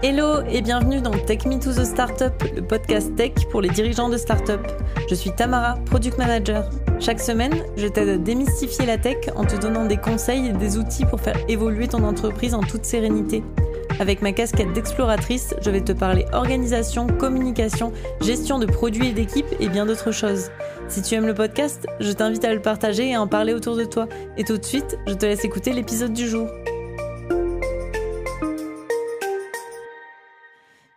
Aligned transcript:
Hello 0.00 0.42
et 0.48 0.62
bienvenue 0.62 1.00
dans 1.00 1.10
Tech 1.10 1.44
Me 1.44 1.58
to 1.58 1.72
the 1.72 1.84
Startup, 1.84 2.32
le 2.54 2.62
podcast 2.62 3.16
tech 3.16 3.32
pour 3.50 3.60
les 3.60 3.68
dirigeants 3.68 4.08
de 4.08 4.16
startup. 4.16 4.60
Je 5.10 5.14
suis 5.16 5.32
Tamara, 5.32 5.74
product 5.86 6.18
manager. 6.18 6.70
Chaque 7.00 7.18
semaine, 7.18 7.52
je 7.76 7.88
t'aide 7.88 8.08
à 8.08 8.16
démystifier 8.16 8.86
la 8.86 8.96
tech 8.96 9.16
en 9.34 9.44
te 9.44 9.56
donnant 9.56 9.86
des 9.86 9.96
conseils 9.96 10.46
et 10.46 10.52
des 10.52 10.78
outils 10.78 11.04
pour 11.04 11.20
faire 11.20 11.36
évoluer 11.48 11.88
ton 11.88 12.04
entreprise 12.04 12.54
en 12.54 12.60
toute 12.60 12.84
sérénité. 12.84 13.42
Avec 13.98 14.22
ma 14.22 14.30
casquette 14.30 14.72
d'exploratrice, 14.72 15.52
je 15.60 15.70
vais 15.70 15.80
te 15.80 15.90
parler 15.90 16.26
organisation, 16.32 17.08
communication, 17.08 17.92
gestion 18.20 18.60
de 18.60 18.66
produits 18.66 19.08
et 19.08 19.12
d'équipes 19.12 19.52
et 19.58 19.68
bien 19.68 19.84
d'autres 19.84 20.12
choses. 20.12 20.52
Si 20.86 21.02
tu 21.02 21.16
aimes 21.16 21.26
le 21.26 21.34
podcast, 21.34 21.88
je 21.98 22.12
t'invite 22.12 22.44
à 22.44 22.54
le 22.54 22.62
partager 22.62 23.08
et 23.08 23.14
à 23.16 23.20
en 23.20 23.26
parler 23.26 23.52
autour 23.52 23.74
de 23.76 23.84
toi. 23.84 24.06
Et 24.36 24.44
tout 24.44 24.58
de 24.58 24.64
suite, 24.64 24.96
je 25.08 25.14
te 25.14 25.26
laisse 25.26 25.44
écouter 25.44 25.72
l'épisode 25.72 26.12
du 26.12 26.28
jour. 26.28 26.46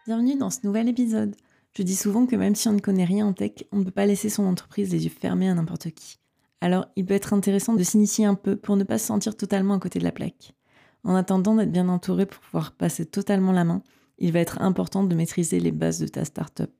Bienvenue 0.07 0.35
dans 0.35 0.49
ce 0.49 0.61
nouvel 0.63 0.89
épisode. 0.89 1.35
Je 1.77 1.83
dis 1.83 1.95
souvent 1.95 2.25
que 2.25 2.35
même 2.35 2.55
si 2.55 2.67
on 2.67 2.73
ne 2.73 2.79
connaît 2.79 3.05
rien 3.05 3.27
en 3.27 3.33
tech, 3.33 3.51
on 3.71 3.77
ne 3.77 3.83
peut 3.83 3.91
pas 3.91 4.07
laisser 4.07 4.29
son 4.29 4.45
entreprise 4.45 4.91
les 4.91 5.03
yeux 5.03 5.11
fermés 5.11 5.47
à 5.47 5.53
n'importe 5.53 5.91
qui. 5.91 6.17
Alors, 6.59 6.87
il 6.95 7.05
peut 7.05 7.13
être 7.13 7.33
intéressant 7.33 7.75
de 7.75 7.83
s'initier 7.83 8.25
un 8.25 8.33
peu 8.33 8.55
pour 8.55 8.77
ne 8.77 8.83
pas 8.83 8.97
se 8.97 9.05
sentir 9.05 9.37
totalement 9.37 9.75
à 9.75 9.79
côté 9.79 9.99
de 9.99 10.03
la 10.03 10.11
plaque. 10.11 10.55
En 11.03 11.13
attendant 11.13 11.53
d'être 11.53 11.71
bien 11.71 11.87
entouré 11.87 12.25
pour 12.25 12.39
pouvoir 12.39 12.71
passer 12.71 13.05
totalement 13.05 13.51
la 13.51 13.63
main, 13.63 13.83
il 14.17 14.31
va 14.31 14.39
être 14.39 14.59
important 14.63 15.03
de 15.03 15.13
maîtriser 15.13 15.59
les 15.59 15.71
bases 15.71 15.99
de 15.99 16.07
ta 16.07 16.25
startup. 16.25 16.71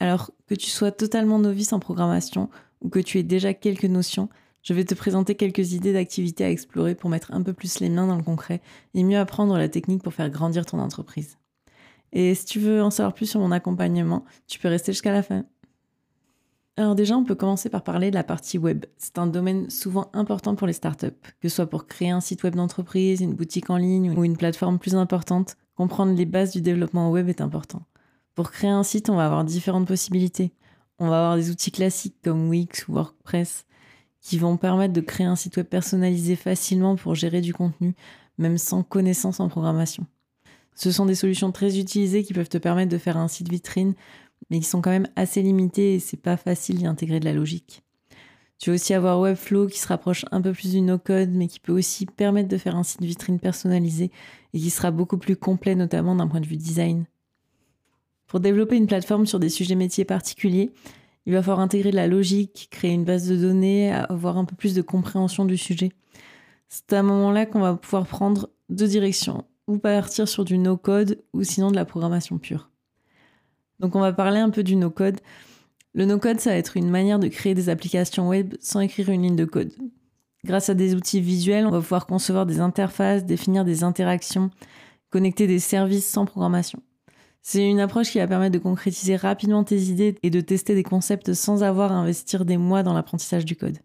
Alors, 0.00 0.30
que 0.46 0.54
tu 0.54 0.70
sois 0.70 0.90
totalement 0.90 1.38
novice 1.38 1.74
en 1.74 1.80
programmation 1.80 2.48
ou 2.80 2.88
que 2.88 3.00
tu 3.00 3.18
aies 3.18 3.24
déjà 3.24 3.52
quelques 3.52 3.84
notions, 3.84 4.30
je 4.62 4.72
vais 4.72 4.84
te 4.84 4.94
présenter 4.94 5.34
quelques 5.34 5.72
idées 5.72 5.92
d'activités 5.92 6.46
à 6.46 6.50
explorer 6.50 6.94
pour 6.94 7.10
mettre 7.10 7.34
un 7.34 7.42
peu 7.42 7.52
plus 7.52 7.80
les 7.80 7.90
mains 7.90 8.06
dans 8.06 8.16
le 8.16 8.22
concret 8.22 8.62
et 8.94 9.04
mieux 9.04 9.18
apprendre 9.18 9.58
la 9.58 9.68
technique 9.68 10.02
pour 10.02 10.14
faire 10.14 10.30
grandir 10.30 10.64
ton 10.64 10.78
entreprise. 10.78 11.36
Et 12.12 12.34
si 12.34 12.44
tu 12.44 12.60
veux 12.60 12.82
en 12.82 12.90
savoir 12.90 13.14
plus 13.14 13.26
sur 13.26 13.40
mon 13.40 13.52
accompagnement, 13.52 14.24
tu 14.46 14.58
peux 14.58 14.68
rester 14.68 14.92
jusqu'à 14.92 15.12
la 15.12 15.22
fin. 15.22 15.44
Alors 16.76 16.94
déjà, 16.94 17.16
on 17.16 17.24
peut 17.24 17.34
commencer 17.34 17.68
par 17.68 17.84
parler 17.84 18.10
de 18.10 18.14
la 18.14 18.24
partie 18.24 18.56
web. 18.58 18.86
C'est 18.96 19.18
un 19.18 19.26
domaine 19.26 19.68
souvent 19.68 20.10
important 20.14 20.54
pour 20.54 20.66
les 20.66 20.72
startups, 20.72 21.08
que 21.40 21.48
ce 21.48 21.56
soit 21.56 21.68
pour 21.68 21.86
créer 21.86 22.10
un 22.10 22.20
site 22.20 22.42
web 22.44 22.54
d'entreprise, 22.54 23.20
une 23.20 23.34
boutique 23.34 23.68
en 23.68 23.76
ligne 23.76 24.10
ou 24.16 24.24
une 24.24 24.36
plateforme 24.36 24.78
plus 24.78 24.94
importante. 24.94 25.56
Comprendre 25.74 26.14
les 26.14 26.24
bases 26.26 26.52
du 26.52 26.62
développement 26.62 27.10
web 27.10 27.28
est 27.28 27.42
important. 27.42 27.82
Pour 28.34 28.50
créer 28.50 28.70
un 28.70 28.82
site, 28.82 29.10
on 29.10 29.16
va 29.16 29.26
avoir 29.26 29.44
différentes 29.44 29.86
possibilités. 29.86 30.54
On 30.98 31.08
va 31.08 31.18
avoir 31.18 31.36
des 31.36 31.50
outils 31.50 31.72
classiques 31.72 32.16
comme 32.22 32.48
Wix 32.48 32.88
ou 32.88 32.94
WordPress 32.94 33.66
qui 34.22 34.38
vont 34.38 34.56
permettre 34.56 34.94
de 34.94 35.00
créer 35.00 35.26
un 35.26 35.36
site 35.36 35.56
web 35.56 35.66
personnalisé 35.66 36.36
facilement 36.36 36.96
pour 36.96 37.14
gérer 37.14 37.40
du 37.40 37.52
contenu, 37.52 37.94
même 38.38 38.56
sans 38.56 38.82
connaissance 38.82 39.40
en 39.40 39.48
programmation. 39.48 40.06
Ce 40.74 40.90
sont 40.90 41.06
des 41.06 41.14
solutions 41.14 41.52
très 41.52 41.78
utilisées 41.78 42.24
qui 42.24 42.32
peuvent 42.32 42.48
te 42.48 42.58
permettre 42.58 42.90
de 42.90 42.98
faire 42.98 43.16
un 43.16 43.28
site 43.28 43.50
vitrine, 43.50 43.94
mais 44.50 44.60
qui 44.60 44.66
sont 44.66 44.80
quand 44.80 44.90
même 44.90 45.08
assez 45.16 45.42
limitées 45.42 45.94
et 45.94 46.00
c'est 46.00 46.16
pas 46.16 46.36
facile 46.36 46.78
d'y 46.78 46.86
intégrer 46.86 47.20
de 47.20 47.24
la 47.24 47.32
logique. 47.32 47.82
Tu 48.58 48.70
vas 48.70 48.74
aussi 48.74 48.94
avoir 48.94 49.18
Webflow 49.20 49.66
qui 49.66 49.78
se 49.78 49.88
rapproche 49.88 50.24
un 50.30 50.40
peu 50.40 50.52
plus 50.52 50.70
du 50.70 50.80
no-code, 50.80 51.30
mais 51.30 51.48
qui 51.48 51.58
peut 51.58 51.72
aussi 51.72 52.06
permettre 52.06 52.48
de 52.48 52.56
faire 52.56 52.76
un 52.76 52.84
site 52.84 53.02
vitrine 53.02 53.40
personnalisé 53.40 54.12
et 54.54 54.58
qui 54.60 54.70
sera 54.70 54.90
beaucoup 54.90 55.18
plus 55.18 55.36
complet, 55.36 55.74
notamment 55.74 56.14
d'un 56.14 56.28
point 56.28 56.40
de 56.40 56.46
vue 56.46 56.56
design. 56.56 57.06
Pour 58.26 58.40
développer 58.40 58.76
une 58.76 58.86
plateforme 58.86 59.26
sur 59.26 59.40
des 59.40 59.48
sujets 59.48 59.74
métiers 59.74 60.04
particuliers, 60.04 60.72
il 61.26 61.32
va 61.32 61.42
falloir 61.42 61.60
intégrer 61.60 61.90
de 61.90 61.96
la 61.96 62.06
logique, 62.06 62.68
créer 62.70 62.92
une 62.92 63.04
base 63.04 63.28
de 63.28 63.36
données, 63.36 63.92
avoir 63.92 64.38
un 64.38 64.44
peu 64.44 64.54
plus 64.54 64.74
de 64.74 64.82
compréhension 64.82 65.44
du 65.44 65.56
sujet. 65.56 65.90
C'est 66.68 66.92
à 66.92 67.00
un 67.00 67.02
moment-là 67.02 67.46
qu'on 67.46 67.60
va 67.60 67.74
pouvoir 67.74 68.06
prendre 68.06 68.48
deux 68.70 68.88
directions 68.88 69.44
ou 69.66 69.78
partir 69.78 70.28
sur 70.28 70.44
du 70.44 70.58
no-code 70.58 71.22
ou 71.32 71.42
sinon 71.44 71.70
de 71.70 71.76
la 71.76 71.84
programmation 71.84 72.38
pure. 72.38 72.70
Donc 73.80 73.96
on 73.96 74.00
va 74.00 74.12
parler 74.12 74.38
un 74.38 74.50
peu 74.50 74.62
du 74.62 74.76
no-code. 74.76 75.20
Le 75.94 76.04
no-code, 76.04 76.40
ça 76.40 76.50
va 76.50 76.56
être 76.56 76.76
une 76.76 76.90
manière 76.90 77.18
de 77.18 77.28
créer 77.28 77.54
des 77.54 77.68
applications 77.68 78.28
web 78.28 78.54
sans 78.60 78.80
écrire 78.80 79.10
une 79.10 79.22
ligne 79.22 79.36
de 79.36 79.44
code. 79.44 79.72
Grâce 80.44 80.68
à 80.68 80.74
des 80.74 80.94
outils 80.94 81.20
visuels, 81.20 81.66
on 81.66 81.70
va 81.70 81.80
pouvoir 81.80 82.06
concevoir 82.06 82.46
des 82.46 82.60
interfaces, 82.60 83.24
définir 83.24 83.64
des 83.64 83.84
interactions, 83.84 84.50
connecter 85.10 85.46
des 85.46 85.58
services 85.58 86.08
sans 86.08 86.24
programmation. 86.24 86.82
C'est 87.42 87.68
une 87.68 87.80
approche 87.80 88.10
qui 88.10 88.18
va 88.18 88.26
permettre 88.26 88.54
de 88.54 88.58
concrétiser 88.58 89.16
rapidement 89.16 89.64
tes 89.64 89.80
idées 89.82 90.16
et 90.22 90.30
de 90.30 90.40
tester 90.40 90.74
des 90.74 90.84
concepts 90.84 91.34
sans 91.34 91.62
avoir 91.62 91.92
à 91.92 91.96
investir 91.96 92.44
des 92.44 92.56
mois 92.56 92.82
dans 92.82 92.94
l'apprentissage 92.94 93.44
du 93.44 93.56
code. 93.56 93.78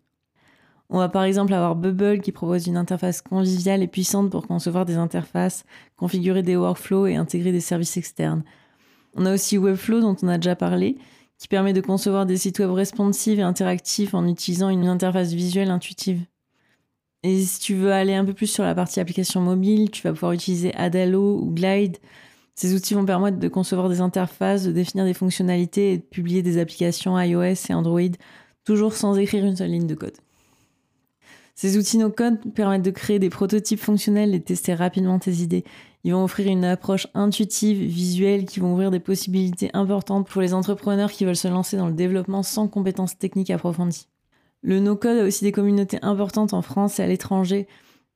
On 0.89 0.99
va 0.99 1.09
par 1.09 1.23
exemple 1.23 1.53
avoir 1.53 1.75
Bubble 1.75 2.21
qui 2.21 2.31
propose 2.31 2.67
une 2.67 2.77
interface 2.77 3.21
conviviale 3.21 3.83
et 3.83 3.87
puissante 3.87 4.29
pour 4.29 4.47
concevoir 4.47 4.85
des 4.85 4.95
interfaces, 4.95 5.65
configurer 5.97 6.43
des 6.43 6.55
workflows 6.55 7.07
et 7.07 7.15
intégrer 7.15 7.51
des 7.51 7.59
services 7.59 7.97
externes. 7.97 8.43
On 9.15 9.25
a 9.25 9.33
aussi 9.33 9.57
Webflow 9.57 9.99
dont 9.99 10.15
on 10.21 10.29
a 10.29 10.37
déjà 10.37 10.55
parlé, 10.55 10.97
qui 11.37 11.47
permet 11.47 11.73
de 11.73 11.81
concevoir 11.81 12.25
des 12.25 12.37
sites 12.37 12.59
web 12.59 12.71
responsives 12.71 13.39
et 13.39 13.43
interactifs 13.43 14.13
en 14.13 14.25
utilisant 14.27 14.69
une 14.69 14.87
interface 14.87 15.33
visuelle 15.33 15.71
intuitive. 15.71 16.21
Et 17.23 17.41
si 17.41 17.59
tu 17.59 17.75
veux 17.75 17.91
aller 17.91 18.13
un 18.13 18.25
peu 18.25 18.33
plus 18.33 18.47
sur 18.47 18.63
la 18.63 18.73
partie 18.73 18.99
application 18.99 19.41
mobile, 19.41 19.91
tu 19.91 20.03
vas 20.03 20.13
pouvoir 20.13 20.31
utiliser 20.31 20.73
Adalo 20.75 21.39
ou 21.41 21.51
Glide. 21.51 21.97
Ces 22.55 22.73
outils 22.73 22.93
vont 22.93 23.05
permettre 23.05 23.39
de 23.39 23.47
concevoir 23.47 23.89
des 23.89 24.01
interfaces, 24.01 24.63
de 24.63 24.71
définir 24.71 25.05
des 25.05 25.13
fonctionnalités 25.13 25.93
et 25.93 25.97
de 25.97 26.03
publier 26.03 26.41
des 26.41 26.57
applications 26.57 27.19
iOS 27.19 27.69
et 27.69 27.73
Android, 27.73 28.01
toujours 28.63 28.93
sans 28.93 29.15
écrire 29.17 29.45
une 29.45 29.55
seule 29.55 29.71
ligne 29.71 29.87
de 29.87 29.95
code. 29.95 30.17
Ces 31.57 31.75
outils 31.75 31.97
no-code 31.97 32.53
permettent 32.53 32.83
de 32.83 32.91
créer 32.91 33.17
des 33.17 33.31
prototypes 33.31 33.79
fonctionnels 33.79 34.35
et 34.35 34.37
de 34.37 34.43
tester 34.43 34.75
rapidement 34.75 35.17
tes 35.17 35.37
idées. 35.37 35.63
Ils 36.03 36.13
vont 36.13 36.23
offrir 36.23 36.45
une 36.45 36.63
approche 36.63 37.07
intuitive, 37.15 37.79
visuelle, 37.79 38.45
qui 38.45 38.59
vont 38.59 38.73
ouvrir 38.73 38.91
des 38.91 38.99
possibilités 38.99 39.71
importantes 39.73 40.27
pour 40.27 40.39
les 40.39 40.53
entrepreneurs 40.53 41.11
qui 41.11 41.25
veulent 41.25 41.35
se 41.35 41.47
lancer 41.47 41.75
dans 41.75 41.87
le 41.87 41.95
développement 41.95 42.43
sans 42.43 42.67
compétences 42.67 43.17
techniques 43.17 43.49
approfondies. 43.49 44.07
Le 44.61 44.79
no-code 44.79 45.17
a 45.17 45.23
aussi 45.23 45.45
des 45.45 45.51
communautés 45.51 45.97
importantes 46.03 46.53
en 46.53 46.61
France 46.61 46.99
et 46.99 47.03
à 47.03 47.07
l'étranger, 47.07 47.67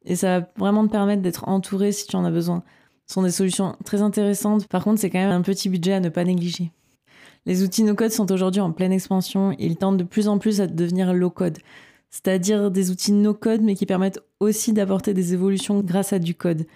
et 0.05 0.15
ça 0.15 0.41
va 0.41 0.47
vraiment 0.57 0.85
te 0.85 0.91
permettre 0.91 1.23
d'être 1.23 1.47
entouré 1.47 1.91
si 1.91 2.05
tu 2.05 2.15
en 2.15 2.25
as 2.25 2.31
besoin. 2.31 2.61
Ce 3.07 3.15
sont 3.15 3.23
des 3.23 3.31
solutions 3.31 3.75
très 3.83 4.03
intéressantes, 4.03 4.67
par 4.67 4.83
contre 4.83 5.01
c'est 5.01 5.09
quand 5.09 5.17
même 5.17 5.31
un 5.31 5.41
petit 5.41 5.67
budget 5.67 5.93
à 5.93 5.99
ne 5.99 6.09
pas 6.09 6.25
négliger. 6.25 6.71
Les 7.47 7.63
outils 7.63 7.83
no-code 7.83 8.11
sont 8.11 8.31
aujourd'hui 8.31 8.61
en 8.61 8.71
pleine 8.71 8.91
expansion 8.91 9.51
et 9.53 9.65
ils 9.65 9.77
tentent 9.77 9.97
de 9.97 10.03
plus 10.03 10.27
en 10.27 10.37
plus 10.37 10.61
à 10.61 10.67
devenir 10.67 11.11
low-code 11.11 11.57
c'est-à-dire 12.11 12.69
des 12.69 12.91
outils 12.91 13.13
no-code, 13.13 13.61
mais 13.61 13.73
qui 13.73 13.85
permettent 13.85 14.19
aussi 14.39 14.73
d'apporter 14.73 15.13
des 15.13 15.33
évolutions 15.33 15.79
grâce 15.79 16.13
à 16.13 16.19
du 16.19 16.35
code. 16.35 16.67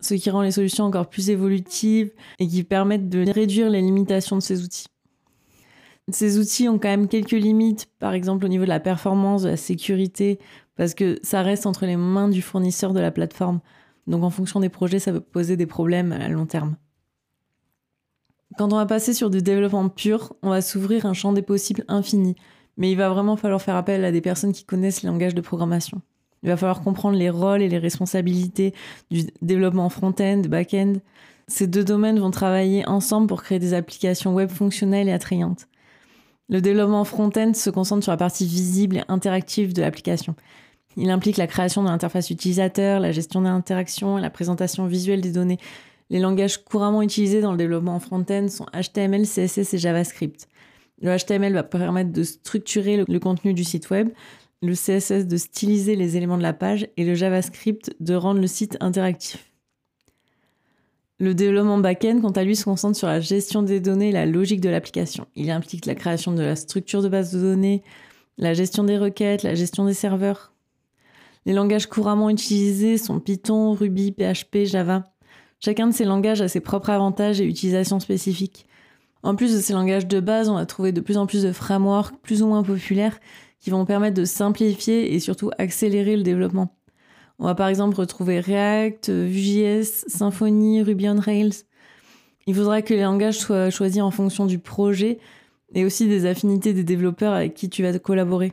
Ce 0.00 0.14
qui 0.14 0.30
rend 0.30 0.42
les 0.42 0.52
solutions 0.52 0.84
encore 0.84 1.08
plus 1.08 1.30
évolutives 1.30 2.12
et 2.38 2.48
qui 2.48 2.64
permettent 2.64 3.08
de 3.08 3.30
réduire 3.30 3.68
les 3.68 3.82
limitations 3.82 4.36
de 4.36 4.42
ces 4.42 4.62
outils. 4.64 4.86
Ces 6.10 6.38
outils 6.38 6.68
ont 6.68 6.78
quand 6.78 6.88
même 6.88 7.08
quelques 7.08 7.32
limites, 7.32 7.86
par 7.98 8.14
exemple 8.14 8.46
au 8.46 8.48
niveau 8.48 8.64
de 8.64 8.70
la 8.70 8.80
performance, 8.80 9.42
de 9.42 9.50
la 9.50 9.56
sécurité, 9.58 10.38
parce 10.76 10.94
que 10.94 11.18
ça 11.22 11.42
reste 11.42 11.66
entre 11.66 11.84
les 11.84 11.96
mains 11.96 12.28
du 12.28 12.40
fournisseur 12.40 12.94
de 12.94 13.00
la 13.00 13.10
plateforme. 13.10 13.60
Donc 14.06 14.24
en 14.24 14.30
fonction 14.30 14.60
des 14.60 14.70
projets, 14.70 15.00
ça 15.00 15.12
peut 15.12 15.20
poser 15.20 15.56
des 15.56 15.66
problèmes 15.66 16.12
à 16.12 16.28
long 16.28 16.46
terme. 16.46 16.76
Quand 18.56 18.72
on 18.72 18.76
va 18.76 18.86
passer 18.86 19.12
sur 19.12 19.28
du 19.28 19.42
développement 19.42 19.88
pur, 19.90 20.34
on 20.42 20.48
va 20.48 20.62
s'ouvrir 20.62 21.04
un 21.04 21.12
champ 21.12 21.34
des 21.34 21.42
possibles 21.42 21.84
infini. 21.88 22.36
Mais 22.78 22.90
il 22.90 22.96
va 22.96 23.10
vraiment 23.10 23.36
falloir 23.36 23.60
faire 23.60 23.76
appel 23.76 24.04
à 24.04 24.12
des 24.12 24.20
personnes 24.20 24.52
qui 24.52 24.64
connaissent 24.64 25.02
les 25.02 25.08
langages 25.08 25.34
de 25.34 25.40
programmation. 25.42 26.00
Il 26.42 26.48
va 26.48 26.56
falloir 26.56 26.80
comprendre 26.80 27.18
les 27.18 27.28
rôles 27.28 27.60
et 27.60 27.68
les 27.68 27.78
responsabilités 27.78 28.72
du 29.10 29.24
développement 29.42 29.88
front-end, 29.88 30.42
back-end. 30.48 30.94
Ces 31.48 31.66
deux 31.66 31.84
domaines 31.84 32.20
vont 32.20 32.30
travailler 32.30 32.86
ensemble 32.88 33.26
pour 33.26 33.42
créer 33.42 33.58
des 33.58 33.74
applications 33.74 34.32
web 34.32 34.48
fonctionnelles 34.48 35.08
et 35.08 35.12
attrayantes. 35.12 35.66
Le 36.48 36.60
développement 36.60 37.04
front-end 37.04 37.52
se 37.52 37.68
concentre 37.68 38.04
sur 38.04 38.12
la 38.12 38.16
partie 38.16 38.46
visible 38.46 38.98
et 38.98 39.02
interactive 39.08 39.74
de 39.74 39.82
l'application. 39.82 40.34
Il 40.96 41.10
implique 41.10 41.36
la 41.36 41.46
création 41.46 41.82
de 41.82 41.88
l'interface 41.88 42.30
utilisateur, 42.30 43.00
la 43.00 43.12
gestion 43.12 43.42
des 43.42 43.48
interactions 43.48 44.18
et 44.18 44.20
la 44.20 44.30
présentation 44.30 44.86
visuelle 44.86 45.20
des 45.20 45.32
données. 45.32 45.58
Les 46.10 46.20
langages 46.20 46.58
couramment 46.64 47.02
utilisés 47.02 47.40
dans 47.40 47.52
le 47.52 47.58
développement 47.58 47.98
front-end 48.00 48.48
sont 48.48 48.66
HTML, 48.72 49.26
CSS 49.26 49.74
et 49.74 49.78
JavaScript. 49.78 50.48
Le 51.00 51.16
HTML 51.16 51.52
va 51.52 51.62
permettre 51.62 52.12
de 52.12 52.22
structurer 52.22 53.04
le, 53.06 53.18
contenu 53.18 53.54
du 53.54 53.64
site 53.64 53.90
web, 53.90 54.08
le 54.62 54.74
CSS 54.74 55.26
de 55.26 55.36
styliser 55.36 55.94
les 55.94 56.16
éléments 56.16 56.38
de 56.38 56.42
la 56.42 56.52
page 56.52 56.88
et 56.96 57.04
le 57.04 57.14
JavaScript 57.14 57.94
de 58.00 58.14
rendre 58.14 58.40
le 58.40 58.46
site 58.46 58.76
interactif. 58.80 59.52
Le 61.20 61.34
développement 61.34 61.78
back-end, 61.78 62.20
quant 62.20 62.30
à 62.30 62.44
lui, 62.44 62.54
se 62.54 62.64
concentre 62.64 62.96
sur 62.96 63.08
la 63.08 63.20
gestion 63.20 63.62
des 63.62 63.80
données 63.80 64.10
et 64.10 64.12
la 64.12 64.26
logique 64.26 64.60
de 64.60 64.68
l'application. 64.68 65.26
Il 65.34 65.50
implique 65.50 65.86
la 65.86 65.96
création 65.96 66.32
de 66.32 66.42
la 66.42 66.54
structure 66.54 67.02
de 67.02 67.08
base 67.08 67.32
de 67.32 67.40
données, 67.40 67.82
la 68.36 68.54
gestion 68.54 68.84
des 68.84 68.98
requêtes, 68.98 69.42
la 69.42 69.56
gestion 69.56 69.84
des 69.84 69.94
serveurs. 69.94 70.52
Les 71.44 71.52
langages 71.52 71.86
couramment 71.86 72.30
utilisés 72.30 72.98
sont 72.98 73.18
Python, 73.18 73.72
Ruby, 73.72 74.12
PHP, 74.12 74.64
Java. 74.64 75.04
Chacun 75.58 75.88
de 75.88 75.92
ces 75.92 76.04
langages 76.04 76.40
a 76.40 76.46
ses 76.46 76.60
propres 76.60 76.90
avantages 76.90 77.40
et 77.40 77.44
utilisations 77.44 77.98
spécifiques. 77.98 78.67
En 79.22 79.34
plus 79.34 79.54
de 79.54 79.60
ces 79.60 79.72
langages 79.72 80.06
de 80.06 80.20
base, 80.20 80.48
on 80.48 80.54
va 80.54 80.66
trouver 80.66 80.92
de 80.92 81.00
plus 81.00 81.16
en 81.16 81.26
plus 81.26 81.42
de 81.42 81.52
frameworks 81.52 82.16
plus 82.22 82.42
ou 82.42 82.46
moins 82.46 82.62
populaires 82.62 83.18
qui 83.60 83.70
vont 83.70 83.84
permettre 83.84 84.16
de 84.16 84.24
simplifier 84.24 85.14
et 85.14 85.20
surtout 85.20 85.50
accélérer 85.58 86.16
le 86.16 86.22
développement. 86.22 86.74
On 87.40 87.44
va 87.44 87.54
par 87.54 87.68
exemple 87.68 87.96
retrouver 87.96 88.40
React, 88.40 89.10
Vue.js, 89.10 90.04
Symfony, 90.06 90.82
Ruby 90.82 91.08
on 91.08 91.20
Rails. 91.20 91.64
Il 92.46 92.54
faudra 92.54 92.82
que 92.82 92.94
les 92.94 93.02
langages 93.02 93.38
soient 93.38 93.70
choisis 93.70 94.02
en 94.02 94.10
fonction 94.10 94.46
du 94.46 94.58
projet 94.58 95.18
et 95.74 95.84
aussi 95.84 96.08
des 96.08 96.26
affinités 96.26 96.72
des 96.72 96.84
développeurs 96.84 97.34
avec 97.34 97.54
qui 97.54 97.68
tu 97.68 97.82
vas 97.82 97.96
collaborer. 97.98 98.52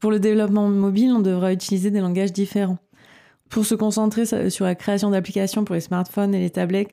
Pour 0.00 0.10
le 0.10 0.18
développement 0.18 0.68
mobile, 0.68 1.12
on 1.12 1.20
devra 1.20 1.52
utiliser 1.52 1.90
des 1.90 2.00
langages 2.00 2.32
différents. 2.32 2.78
Pour 3.48 3.64
se 3.64 3.74
concentrer 3.74 4.24
sur 4.50 4.64
la 4.64 4.74
création 4.74 5.10
d'applications 5.10 5.64
pour 5.64 5.74
les 5.74 5.80
smartphones 5.80 6.34
et 6.34 6.40
les 6.40 6.50
tablettes, 6.50 6.90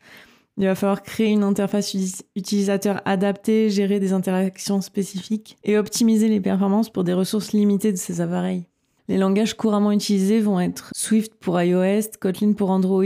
il 0.61 0.67
va 0.67 0.75
falloir 0.75 1.01
créer 1.01 1.29
une 1.31 1.41
interface 1.41 1.95
utilisateur 2.35 3.01
adaptée, 3.05 3.71
gérer 3.71 3.99
des 3.99 4.13
interactions 4.13 4.79
spécifiques 4.81 5.57
et 5.63 5.75
optimiser 5.75 6.27
les 6.27 6.39
performances 6.39 6.91
pour 6.91 7.03
des 7.03 7.13
ressources 7.13 7.51
limitées 7.51 7.91
de 7.91 7.97
ces 7.97 8.21
appareils. 8.21 8.67
Les 9.07 9.17
langages 9.17 9.55
couramment 9.55 9.91
utilisés 9.91 10.39
vont 10.39 10.59
être 10.59 10.91
Swift 10.95 11.33
pour 11.39 11.59
iOS, 11.59 12.11
Kotlin 12.19 12.53
pour 12.53 12.69
Android 12.69 13.03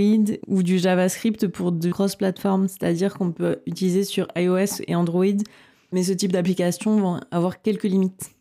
ou 0.48 0.63
du 0.63 0.78
JavaScript 0.78 1.48
pour 1.48 1.72
de 1.72 1.90
cross-platforms, 1.90 2.68
c'est-à-dire 2.68 3.13
qu'on 3.13 3.31
peut 3.31 3.60
utiliser 3.66 4.04
sur 4.04 4.28
iOS 4.36 4.81
et 4.88 4.96
Android, 4.96 5.25
mais 5.94 6.04
ce 6.04 6.12
type 6.12 6.34
d'applications 6.34 6.98
vont 6.98 7.22
avoir 7.31 7.62
quelques 7.62 7.84
limites. 7.84 8.31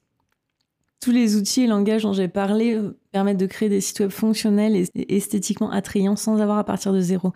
Tous 1.01 1.13
les 1.13 1.37
outils 1.37 1.63
et 1.63 1.67
langages 1.69 2.03
dont 2.03 2.15
j'ai 2.15 2.29
parlé 2.29 2.81
permettent 3.13 3.39
de 3.39 3.47
créer 3.47 3.69
des 3.69 3.81
sites 3.81 4.01
web 4.01 4.11
fonctionnels 4.11 4.75
et 4.75 5.17
esthétiquement 5.17 5.71
attrayants 5.71 6.17
sans 6.17 6.41
avoir 6.41 6.59
à 6.59 6.65
partir 6.65 6.93
de 6.93 7.01
zéro. 7.01 7.33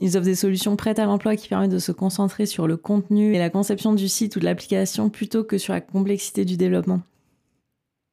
Ils 0.00 0.16
offrent 0.16 0.26
des 0.26 0.34
solutions 0.34 0.76
prêtes 0.76 0.98
à 0.98 1.04
l'emploi 1.04 1.36
qui 1.36 1.48
permettent 1.48 1.70
de 1.70 1.78
se 1.78 1.92
concentrer 1.92 2.46
sur 2.46 2.66
le 2.66 2.76
contenu 2.76 3.34
et 3.34 3.38
la 3.38 3.50
conception 3.50 3.92
du 3.92 4.08
site 4.08 4.36
ou 4.36 4.40
de 4.40 4.44
l'application 4.44 5.08
plutôt 5.08 5.44
que 5.44 5.58
sur 5.58 5.72
la 5.72 5.80
complexité 5.80 6.44
du 6.44 6.56
développement. 6.56 7.00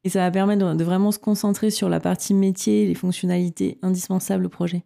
Et 0.03 0.09
ça 0.09 0.19
va 0.19 0.31
permettre 0.31 0.75
de 0.75 0.83
vraiment 0.83 1.11
se 1.11 1.19
concentrer 1.19 1.69
sur 1.69 1.89
la 1.89 1.99
partie 1.99 2.33
métier 2.33 2.83
et 2.83 2.87
les 2.87 2.95
fonctionnalités 2.95 3.77
indispensables 3.81 4.45
au 4.45 4.49
projet. 4.49 4.83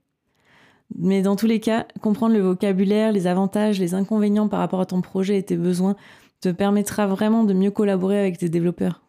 Mais 0.93 1.21
dans 1.21 1.35
tous 1.35 1.47
les 1.47 1.59
cas, 1.59 1.87
comprendre 2.01 2.35
le 2.35 2.41
vocabulaire, 2.41 3.11
les 3.11 3.27
avantages, 3.27 3.79
les 3.79 3.93
inconvénients 3.93 4.47
par 4.47 4.59
rapport 4.59 4.81
à 4.81 4.85
ton 4.85 5.01
projet 5.01 5.37
et 5.37 5.43
tes 5.43 5.57
besoins 5.57 5.95
te 6.41 6.49
permettra 6.49 7.07
vraiment 7.07 7.43
de 7.43 7.53
mieux 7.53 7.71
collaborer 7.71 8.19
avec 8.19 8.37
tes 8.37 8.49
développeurs. 8.49 9.01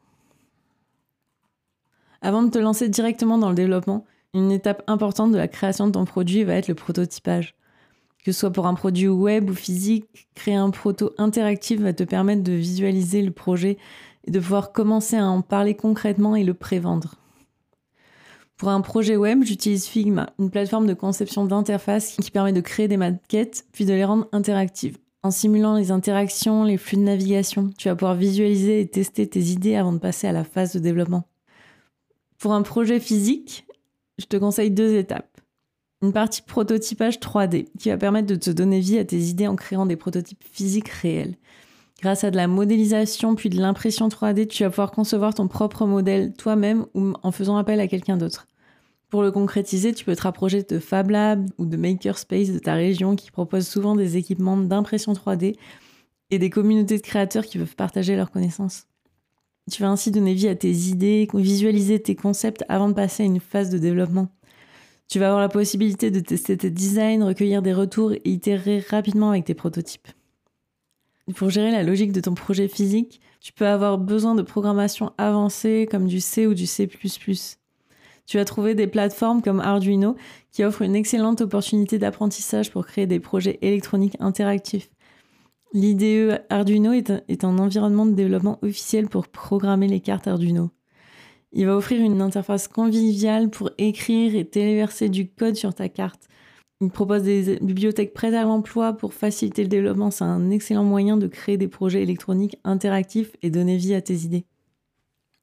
Avant 2.22 2.42
de 2.42 2.50
te 2.50 2.58
lancer 2.58 2.88
directement 2.88 3.38
dans 3.38 3.50
le 3.50 3.54
développement, 3.54 4.04
une 4.32 4.50
étape 4.50 4.82
importante 4.86 5.32
de 5.32 5.36
la 5.36 5.48
création 5.48 5.86
de 5.86 5.92
ton 5.92 6.04
produit 6.04 6.44
va 6.44 6.54
être 6.54 6.68
le 6.68 6.74
prototypage. 6.74 7.54
Que 8.26 8.32
ce 8.32 8.40
soit 8.40 8.50
pour 8.50 8.66
un 8.66 8.74
produit 8.74 9.06
web 9.06 9.50
ou 9.50 9.54
physique, 9.54 10.26
créer 10.34 10.56
un 10.56 10.70
proto 10.70 11.12
interactif 11.16 11.80
va 11.80 11.92
te 11.92 12.02
permettre 12.02 12.42
de 12.42 12.54
visualiser 12.54 13.22
le 13.22 13.30
projet 13.30 13.78
et 14.24 14.32
de 14.32 14.40
pouvoir 14.40 14.72
commencer 14.72 15.14
à 15.14 15.26
en 15.26 15.42
parler 15.42 15.76
concrètement 15.76 16.34
et 16.34 16.42
le 16.42 16.52
prévendre. 16.52 17.14
Pour 18.56 18.70
un 18.70 18.80
projet 18.80 19.14
web, 19.14 19.44
j'utilise 19.44 19.86
Figma, 19.86 20.30
une 20.40 20.50
plateforme 20.50 20.88
de 20.88 20.94
conception 20.94 21.44
d'interface 21.44 22.16
qui 22.20 22.32
permet 22.32 22.52
de 22.52 22.60
créer 22.60 22.88
des 22.88 22.96
maquettes 22.96 23.64
puis 23.70 23.84
de 23.84 23.92
les 23.92 24.04
rendre 24.04 24.26
interactives. 24.32 24.98
En 25.22 25.30
simulant 25.30 25.76
les 25.76 25.92
interactions, 25.92 26.64
les 26.64 26.78
flux 26.78 26.96
de 26.96 27.02
navigation, 27.02 27.70
tu 27.78 27.86
vas 27.86 27.94
pouvoir 27.94 28.16
visualiser 28.16 28.80
et 28.80 28.88
tester 28.88 29.28
tes 29.28 29.44
idées 29.52 29.76
avant 29.76 29.92
de 29.92 29.98
passer 29.98 30.26
à 30.26 30.32
la 30.32 30.42
phase 30.42 30.72
de 30.72 30.80
développement. 30.80 31.28
Pour 32.38 32.54
un 32.54 32.62
projet 32.62 32.98
physique, 32.98 33.68
je 34.18 34.24
te 34.24 34.36
conseille 34.36 34.72
deux 34.72 34.96
étapes. 34.96 35.35
Une 36.02 36.12
partie 36.12 36.42
prototypage 36.42 37.18
3D 37.20 37.68
qui 37.78 37.88
va 37.88 37.96
permettre 37.96 38.26
de 38.26 38.34
te 38.34 38.50
donner 38.50 38.80
vie 38.80 38.98
à 38.98 39.04
tes 39.04 39.18
idées 39.18 39.46
en 39.46 39.56
créant 39.56 39.86
des 39.86 39.96
prototypes 39.96 40.44
physiques 40.52 40.90
réels. 40.90 41.36
Grâce 42.02 42.24
à 42.24 42.30
de 42.30 42.36
la 42.36 42.46
modélisation 42.46 43.34
puis 43.34 43.48
de 43.48 43.58
l'impression 43.58 44.08
3D, 44.08 44.46
tu 44.46 44.62
vas 44.62 44.70
pouvoir 44.70 44.90
concevoir 44.90 45.32
ton 45.32 45.48
propre 45.48 45.86
modèle 45.86 46.34
toi-même 46.34 46.84
ou 46.92 47.14
en 47.22 47.32
faisant 47.32 47.56
appel 47.56 47.80
à 47.80 47.88
quelqu'un 47.88 48.18
d'autre. 48.18 48.46
Pour 49.08 49.22
le 49.22 49.30
concrétiser, 49.30 49.94
tu 49.94 50.04
peux 50.04 50.14
te 50.14 50.22
rapprocher 50.22 50.62
de 50.64 50.78
Fab 50.78 51.10
Lab 51.10 51.48
ou 51.56 51.64
de 51.64 51.76
Makerspace 51.78 52.50
de 52.50 52.58
ta 52.58 52.74
région 52.74 53.16
qui 53.16 53.30
proposent 53.30 53.68
souvent 53.68 53.96
des 53.96 54.18
équipements 54.18 54.58
d'impression 54.58 55.14
3D 55.14 55.56
et 56.30 56.38
des 56.38 56.50
communautés 56.50 56.98
de 56.98 57.02
créateurs 57.02 57.46
qui 57.46 57.56
peuvent 57.56 57.76
partager 57.76 58.16
leurs 58.16 58.30
connaissances. 58.30 58.86
Tu 59.70 59.82
vas 59.82 59.88
ainsi 59.88 60.10
donner 60.10 60.34
vie 60.34 60.48
à 60.48 60.54
tes 60.54 60.70
idées, 60.70 61.26
visualiser 61.32 62.00
tes 62.00 62.14
concepts 62.14 62.64
avant 62.68 62.88
de 62.88 62.94
passer 62.94 63.22
à 63.22 63.26
une 63.26 63.40
phase 63.40 63.70
de 63.70 63.78
développement. 63.78 64.28
Tu 65.08 65.18
vas 65.18 65.26
avoir 65.26 65.40
la 65.40 65.48
possibilité 65.48 66.10
de 66.10 66.20
tester 66.20 66.56
tes 66.56 66.70
designs, 66.70 67.24
recueillir 67.24 67.62
des 67.62 67.72
retours 67.72 68.12
et 68.12 68.22
itérer 68.24 68.80
rapidement 68.80 69.30
avec 69.30 69.44
tes 69.44 69.54
prototypes. 69.54 70.08
Pour 71.34 71.50
gérer 71.50 71.70
la 71.70 71.82
logique 71.82 72.12
de 72.12 72.20
ton 72.20 72.34
projet 72.34 72.68
physique, 72.68 73.20
tu 73.40 73.52
peux 73.52 73.66
avoir 73.66 73.98
besoin 73.98 74.34
de 74.34 74.42
programmation 74.42 75.12
avancée 75.18 75.88
comme 75.90 76.06
du 76.06 76.20
C 76.20 76.46
ou 76.46 76.54
du 76.54 76.66
C++. 76.66 76.88
Tu 78.26 78.36
vas 78.36 78.44
trouver 78.44 78.74
des 78.74 78.86
plateformes 78.88 79.42
comme 79.42 79.60
Arduino 79.60 80.16
qui 80.50 80.64
offrent 80.64 80.82
une 80.82 80.96
excellente 80.96 81.40
opportunité 81.40 81.98
d'apprentissage 81.98 82.70
pour 82.70 82.86
créer 82.86 83.06
des 83.06 83.20
projets 83.20 83.58
électroniques 83.62 84.16
interactifs. 84.18 84.90
L'IDE 85.72 86.42
Arduino 86.48 86.92
est 86.92 87.44
un, 87.44 87.58
environnement 87.58 88.06
de 88.06 88.12
développement 88.12 88.58
officiel 88.62 89.08
pour 89.08 89.28
programmer 89.28 89.88
les 89.88 90.00
cartes 90.00 90.26
Arduino. 90.26 90.70
Il 91.58 91.64
va 91.64 91.74
offrir 91.74 92.02
une 92.02 92.20
interface 92.20 92.68
conviviale 92.68 93.48
pour 93.48 93.70
écrire 93.78 94.36
et 94.36 94.44
téléverser 94.44 95.08
du 95.08 95.26
code 95.26 95.56
sur 95.56 95.72
ta 95.72 95.88
carte. 95.88 96.28
Il 96.82 96.90
propose 96.90 97.22
des 97.22 97.58
bibliothèques 97.62 98.12
prêtes 98.12 98.34
à 98.34 98.42
l'emploi 98.42 98.92
pour 98.92 99.14
faciliter 99.14 99.62
le 99.62 99.70
développement. 99.70 100.10
C'est 100.10 100.24
un 100.24 100.50
excellent 100.50 100.84
moyen 100.84 101.16
de 101.16 101.26
créer 101.26 101.56
des 101.56 101.66
projets 101.66 102.02
électroniques 102.02 102.58
interactifs 102.62 103.34
et 103.40 103.48
donner 103.48 103.78
vie 103.78 103.94
à 103.94 104.02
tes 104.02 104.16
idées. 104.16 104.44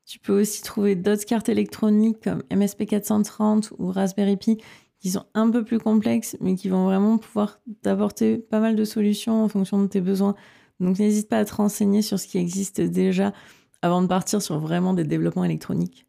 Tu 0.05 0.19
peux 0.19 0.39
aussi 0.39 0.61
trouver 0.61 0.95
d'autres 0.95 1.25
cartes 1.25 1.49
électroniques 1.49 2.21
comme 2.23 2.43
MSP430 2.51 3.71
ou 3.79 3.89
Raspberry 3.89 4.37
Pi 4.37 4.59
qui 4.99 5.09
sont 5.09 5.25
un 5.33 5.49
peu 5.49 5.65
plus 5.65 5.79
complexes, 5.79 6.37
mais 6.41 6.53
qui 6.53 6.69
vont 6.69 6.85
vraiment 6.85 7.17
pouvoir 7.17 7.59
t'apporter 7.81 8.37
pas 8.37 8.59
mal 8.59 8.75
de 8.75 8.85
solutions 8.85 9.43
en 9.43 9.49
fonction 9.49 9.81
de 9.81 9.87
tes 9.87 9.99
besoins. 9.99 10.35
Donc 10.79 10.99
n'hésite 10.99 11.27
pas 11.27 11.39
à 11.39 11.45
te 11.45 11.55
renseigner 11.55 12.03
sur 12.03 12.19
ce 12.19 12.27
qui 12.27 12.37
existe 12.37 12.81
déjà 12.81 13.33
avant 13.83 14.01
de 14.01 14.07
partir 14.07 14.41
sur 14.41 14.57
vraiment 14.57 14.93
des 14.93 15.03
développements 15.03 15.43
électroniques. 15.43 16.07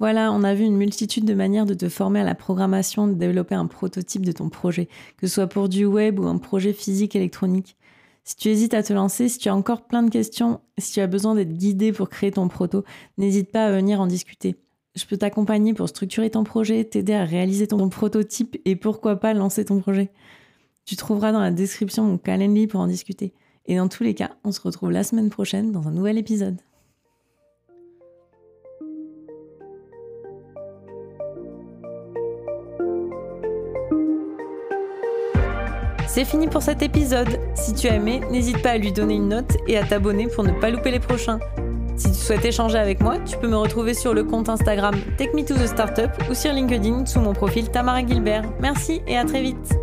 Voilà, 0.00 0.32
on 0.32 0.42
a 0.42 0.54
vu 0.54 0.64
une 0.64 0.76
multitude 0.76 1.24
de 1.24 1.34
manières 1.34 1.66
de 1.66 1.74
te 1.74 1.88
former 1.88 2.20
à 2.20 2.24
la 2.24 2.34
programmation, 2.34 3.06
de 3.06 3.14
développer 3.14 3.54
un 3.54 3.66
prototype 3.66 4.26
de 4.26 4.32
ton 4.32 4.48
projet, 4.48 4.88
que 5.18 5.28
ce 5.28 5.34
soit 5.34 5.46
pour 5.46 5.68
du 5.68 5.84
web 5.84 6.18
ou 6.18 6.26
un 6.26 6.38
projet 6.38 6.72
physique 6.72 7.14
électronique. 7.14 7.76
Si 8.24 8.36
tu 8.36 8.48
hésites 8.48 8.74
à 8.74 8.82
te 8.82 8.92
lancer, 8.92 9.28
si 9.28 9.38
tu 9.38 9.50
as 9.50 9.54
encore 9.54 9.82
plein 9.82 10.02
de 10.02 10.10
questions, 10.10 10.60
si 10.78 10.94
tu 10.94 11.00
as 11.00 11.06
besoin 11.06 11.34
d'être 11.34 11.52
guidé 11.52 11.92
pour 11.92 12.08
créer 12.08 12.32
ton 12.32 12.48
proto, 12.48 12.82
n'hésite 13.18 13.52
pas 13.52 13.66
à 13.66 13.70
venir 13.70 14.00
en 14.00 14.06
discuter. 14.06 14.56
Je 14.96 15.04
peux 15.04 15.18
t'accompagner 15.18 15.74
pour 15.74 15.88
structurer 15.88 16.30
ton 16.30 16.42
projet, 16.42 16.84
t'aider 16.84 17.12
à 17.12 17.24
réaliser 17.24 17.66
ton, 17.66 17.88
prototype 17.88 18.56
et 18.64 18.76
pourquoi 18.76 19.16
pas 19.16 19.34
lancer 19.34 19.64
ton 19.66 19.78
projet. 19.78 20.10
Tu 20.86 20.96
trouveras 20.96 21.32
dans 21.32 21.40
la 21.40 21.50
description 21.50 22.04
mon 22.04 22.18
calendrier 22.18 22.66
pour 22.66 22.80
en 22.80 22.86
discuter. 22.86 23.34
Et 23.66 23.76
dans 23.76 23.88
tous 23.88 24.04
les 24.04 24.14
cas, 24.14 24.30
on 24.42 24.52
se 24.52 24.60
retrouve 24.60 24.90
la 24.90 25.04
semaine 25.04 25.30
prochaine 25.30 25.70
dans 25.70 25.86
un 25.86 25.92
nouvel 25.92 26.18
épisode. 26.18 26.60
C'est 36.14 36.24
fini 36.24 36.46
pour 36.46 36.62
cet 36.62 36.80
épisode. 36.80 37.40
Si 37.56 37.74
tu 37.74 37.88
as 37.88 37.96
aimé, 37.96 38.20
n'hésite 38.30 38.62
pas 38.62 38.70
à 38.70 38.78
lui 38.78 38.92
donner 38.92 39.14
une 39.16 39.30
note 39.30 39.56
et 39.66 39.76
à 39.76 39.82
t'abonner 39.82 40.28
pour 40.28 40.44
ne 40.44 40.52
pas 40.52 40.70
louper 40.70 40.92
les 40.92 41.00
prochains. 41.00 41.40
Si 41.96 42.06
tu 42.12 42.16
souhaites 42.16 42.44
échanger 42.44 42.78
avec 42.78 43.00
moi, 43.00 43.18
tu 43.26 43.36
peux 43.36 43.48
me 43.48 43.56
retrouver 43.56 43.94
sur 43.94 44.14
le 44.14 44.22
compte 44.22 44.48
Instagram 44.48 44.94
Take 45.18 45.32
Me 45.34 45.44
to 45.44 45.54
the 45.54 45.66
Startup 45.66 46.12
ou 46.30 46.34
sur 46.34 46.52
LinkedIn 46.52 47.06
sous 47.06 47.18
mon 47.18 47.32
profil 47.32 47.68
Tamara 47.68 48.06
Gilbert. 48.06 48.44
Merci 48.60 49.02
et 49.08 49.18
à 49.18 49.24
très 49.24 49.42
vite. 49.42 49.76